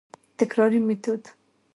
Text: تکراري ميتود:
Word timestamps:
تکراري 0.37 0.79
ميتود: 0.87 1.21